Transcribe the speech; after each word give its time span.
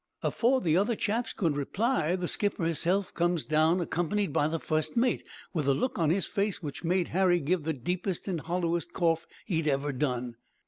"'Afore 0.23 0.61
the 0.61 0.75
other 0.75 0.95
chaps 0.95 1.31
could 1.31 1.55
reply, 1.55 2.15
the 2.15 2.27
skipper 2.27 2.65
hisself 2.65 3.13
comes 3.13 3.45
down, 3.45 3.79
accompanied 3.79 4.33
by 4.33 4.47
the 4.47 4.57
fust 4.57 4.97
mate, 4.97 5.23
with 5.53 5.67
a 5.67 5.75
look 5.75 5.99
on 5.99 6.09
his 6.09 6.25
face 6.25 6.63
which 6.63 6.83
made 6.83 7.09
Harry 7.09 7.39
give 7.39 7.65
the 7.65 7.71
deepest 7.73 8.27
and 8.27 8.41
hollowest 8.41 8.93
cough 8.93 9.27
he'd 9.45 9.67
ever 9.67 9.91
done. 9.91 10.37